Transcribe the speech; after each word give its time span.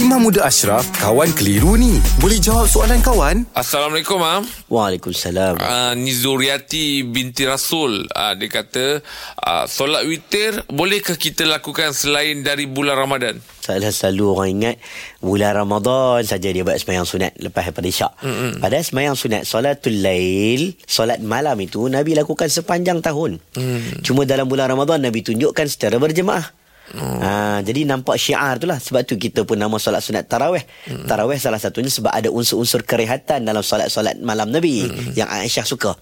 Imam 0.00 0.16
Muda 0.24 0.48
Ashraf, 0.48 0.88
kawan 0.96 1.28
keliru 1.36 1.76
ni. 1.76 2.00
Boleh 2.24 2.40
jawab 2.40 2.64
soalan 2.64 3.04
kawan? 3.04 3.44
Assalamualaikum, 3.52 4.16
Mam. 4.16 4.48
Waalaikumsalam. 4.72 5.60
Uh, 5.60 5.92
ni 5.92 6.16
Zuriati 6.16 7.04
binti 7.04 7.44
Rasul. 7.44 8.08
Uh, 8.08 8.32
dia 8.32 8.48
kata, 8.48 9.04
uh, 9.44 9.68
solat 9.68 10.08
witir 10.08 10.64
bolehkah 10.72 11.20
kita 11.20 11.44
lakukan 11.44 11.92
selain 11.92 12.40
dari 12.40 12.64
bulan 12.64 12.96
Ramadan? 12.96 13.44
Salah 13.60 13.92
selalu 13.92 14.24
orang 14.24 14.48
ingat 14.56 14.76
bulan 15.20 15.52
Ramadan 15.52 16.24
saja 16.24 16.48
dia 16.48 16.64
buat 16.64 16.80
semayang 16.80 17.04
sunat 17.04 17.36
lepas 17.36 17.68
daripada 17.68 17.92
isyak. 17.92 18.12
Mm-hmm. 18.24 18.52
Padahal 18.64 18.84
semayang 18.88 19.16
sunat 19.20 19.44
solatul 19.44 20.00
lail, 20.00 20.80
solat 20.88 21.20
malam 21.20 21.60
itu 21.60 21.92
Nabi 21.92 22.16
lakukan 22.16 22.48
sepanjang 22.48 23.04
tahun. 23.04 23.36
Mm. 23.52 24.00
Cuma 24.00 24.24
dalam 24.24 24.48
bulan 24.48 24.72
Ramadan 24.72 25.04
Nabi 25.04 25.20
tunjukkan 25.20 25.68
secara 25.68 26.00
berjemaah. 26.00 26.56
Hmm. 26.90 27.22
Ha, 27.22 27.30
jadi 27.62 27.86
nampak 27.86 28.18
syiar 28.18 28.58
tu 28.58 28.66
lah 28.66 28.74
Sebab 28.74 29.06
tu 29.06 29.14
kita 29.14 29.46
pun 29.46 29.54
nama 29.54 29.78
solat 29.78 30.02
sunat 30.02 30.26
tarawih 30.26 30.58
hmm. 30.90 31.06
Tarawih 31.06 31.38
salah 31.38 31.62
satunya 31.62 31.86
sebab 31.86 32.10
ada 32.10 32.34
unsur-unsur 32.34 32.82
kerehatan 32.82 33.46
Dalam 33.46 33.62
solat-solat 33.62 34.18
malam 34.18 34.50
Nabi 34.50 34.90
hmm. 34.90 35.14
Yang 35.14 35.28
Aisyah 35.30 35.66
suka 35.70 35.94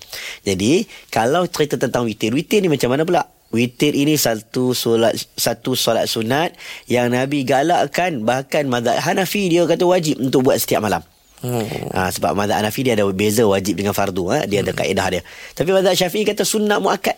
Jadi 0.49 0.89
Kalau 1.13 1.45
cerita 1.45 1.77
tentang 1.77 2.09
witir 2.09 2.33
Witir 2.33 2.65
ni 2.65 2.73
macam 2.73 2.89
mana 2.89 3.05
pula? 3.05 3.21
Witir 3.49 3.97
ini 3.97 4.21
satu 4.21 4.77
solat 4.77 5.17
satu 5.33 5.73
solat 5.73 6.05
sunat 6.05 6.53
yang 6.85 7.09
Nabi 7.09 7.49
galakkan 7.49 8.21
bahkan 8.21 8.69
mazhab 8.69 9.01
Hanafi 9.01 9.49
dia 9.49 9.65
kata 9.65 9.89
wajib 9.89 10.21
untuk 10.21 10.45
buat 10.45 10.61
setiap 10.61 10.85
malam. 10.85 11.01
Hmm. 11.41 11.65
Ha, 11.97 12.13
sebab 12.13 12.37
mazhab 12.37 12.61
Hanafi 12.61 12.85
dia 12.85 12.93
ada 12.93 13.09
beza 13.09 13.49
wajib 13.49 13.81
dengan 13.81 13.97
fardu 13.97 14.25
ha? 14.29 14.45
dia 14.45 14.61
hmm. 14.61 14.69
ada 14.69 14.73
kaedah 14.77 15.07
dia. 15.17 15.23
Tapi 15.57 15.69
mazhab 15.73 15.97
Syafi'i 15.97 16.29
kata 16.29 16.45
sunat 16.45 16.77
muakkad. 16.77 17.17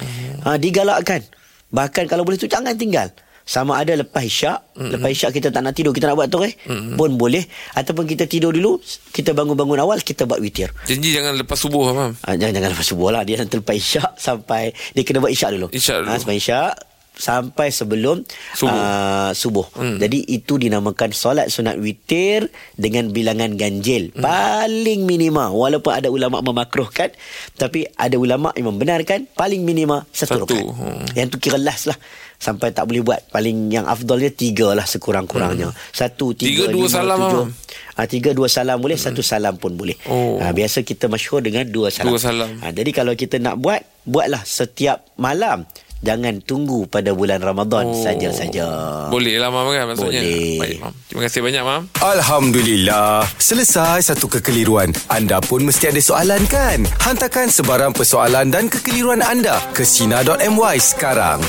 Hmm. 0.00 0.48
Ha, 0.48 0.56
digalakkan. 0.56 1.20
Bahkan 1.70 2.04
kalau 2.10 2.26
boleh 2.26 2.38
tu 2.38 2.50
jangan 2.50 2.74
tinggal. 2.74 3.10
Sama 3.40 3.82
ada 3.82 3.98
lepas 3.98 4.22
isyak. 4.22 4.62
Mm-hmm. 4.78 4.90
lepas 4.94 5.08
isyak 5.10 5.30
kita 5.34 5.48
tak 5.50 5.62
nak 5.66 5.74
tidur 5.74 5.90
kita 5.90 6.06
nak 6.06 6.22
buat 6.22 6.30
tu 6.30 6.44
eh 6.46 6.54
mm-hmm. 6.54 6.94
pun 6.94 7.10
boleh. 7.18 7.42
Ataupun 7.74 8.06
kita 8.06 8.30
tidur 8.30 8.54
dulu 8.54 8.78
kita 9.10 9.34
bangun-bangun 9.34 9.80
awal 9.82 9.98
kita 10.02 10.28
buat 10.28 10.38
witir 10.38 10.70
janji 10.86 11.10
jangan 11.10 11.34
lepas 11.34 11.58
subuh 11.58 11.90
mam. 11.90 12.12
Ha, 12.26 12.38
jangan 12.38 12.52
jangan 12.60 12.70
lepas 12.76 12.86
subuh 12.86 13.08
lah. 13.10 13.22
Dia 13.26 13.42
nanti 13.42 13.58
lepas 13.58 13.74
isyak 13.74 14.14
sampai 14.20 14.70
dia 14.94 15.02
kena 15.02 15.18
buat 15.18 15.32
isyak 15.34 15.50
dulu. 15.58 15.66
Isyak 15.74 16.04
dulu. 16.04 16.08
Ha, 16.10 16.18
sampai 16.20 16.36
isyak 16.38 16.89
sampai 17.20 17.68
sebelum 17.68 18.24
subuh. 18.56 18.80
Uh, 18.80 19.30
subuh. 19.36 19.66
Hmm. 19.76 20.00
Jadi 20.00 20.24
itu 20.32 20.56
dinamakan 20.56 21.12
solat 21.12 21.52
sunat 21.52 21.76
witir 21.76 22.48
dengan 22.80 23.12
bilangan 23.12 23.60
ganjil. 23.60 24.08
Hmm. 24.16 24.24
Paling 24.24 25.04
minima 25.04 25.52
walaupun 25.52 25.92
ada 25.92 26.08
ulama 26.08 26.40
memakruhkan 26.40 27.12
tapi 27.60 27.84
ada 28.00 28.16
ulama 28.16 28.56
yang 28.56 28.72
membenarkan 28.72 29.28
paling 29.36 29.60
minima 29.60 30.08
satu, 30.10 30.48
satu. 30.48 30.56
Hmm. 30.72 31.04
Yang 31.12 31.36
tu 31.36 31.52
kira 31.52 31.60
last 31.60 31.92
lah 31.92 32.00
sampai 32.40 32.72
tak 32.72 32.88
boleh 32.88 33.04
buat 33.04 33.20
paling 33.28 33.68
yang 33.68 33.84
afdalnya 33.84 34.32
tiga 34.32 34.72
lah 34.72 34.88
sekurang-kurangnya 34.88 35.76
hmm. 35.76 35.92
satu 35.92 36.32
tiga, 36.32 36.64
tiga 36.64 36.72
dua 36.72 36.88
lima, 36.88 36.96
salam 36.96 37.18
tujuh. 37.20 37.44
Ha, 38.00 38.00
tiga 38.08 38.30
dua 38.32 38.48
salam 38.48 38.80
boleh 38.80 38.96
hmm. 38.96 39.06
satu 39.12 39.20
salam 39.20 39.60
pun 39.60 39.76
boleh 39.76 39.92
oh. 40.08 40.40
ha, 40.40 40.48
biasa 40.56 40.80
kita 40.80 41.12
masyhur 41.12 41.44
dengan 41.44 41.68
dua 41.68 41.92
salam, 41.92 42.16
dua 42.16 42.20
salam. 42.24 42.48
Ha, 42.64 42.72
jadi 42.72 42.90
kalau 42.96 43.12
kita 43.12 43.36
nak 43.36 43.60
buat 43.60 43.84
buatlah 44.08 44.40
setiap 44.40 45.04
malam 45.20 45.68
Jangan 46.00 46.40
tunggu 46.40 46.88
pada 46.88 47.12
bulan 47.12 47.44
Ramadan 47.44 47.92
oh. 47.92 48.00
saja-saja. 48.00 48.64
Boleh 49.12 49.36
lah, 49.36 49.52
Mam, 49.52 49.68
kan 49.68 49.84
maksudnya? 49.84 50.24
Boleh. 50.24 50.56
Baik, 50.56 50.76
Mam. 50.80 50.92
Terima 51.04 51.22
kasih 51.28 51.40
banyak, 51.44 51.62
Mam. 51.62 51.82
Alhamdulillah. 52.00 53.28
Selesai 53.36 54.08
satu 54.08 54.24
kekeliruan. 54.32 54.96
Anda 55.12 55.44
pun 55.44 55.60
mesti 55.68 55.92
ada 55.92 56.00
soalan, 56.00 56.40
kan? 56.48 56.88
Hantarkan 57.04 57.52
sebarang 57.52 57.92
persoalan 57.92 58.48
dan 58.48 58.72
kekeliruan 58.72 59.20
anda 59.20 59.60
ke 59.76 59.84
Sina.my 59.84 60.80
sekarang. 60.80 61.44